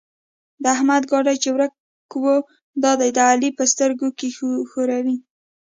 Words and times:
د 0.63 0.65
احمد 0.75 1.03
ګاډی 1.11 1.35
چې 1.43 1.49
ورک 1.55 1.73
وو؛ 2.21 2.37
دا 2.83 2.91
دی 2.99 3.09
د 3.17 3.19
علي 3.29 3.49
په 3.57 3.63
سترګو 3.71 4.07
کې 4.17 4.27
ښوري. 4.69 5.15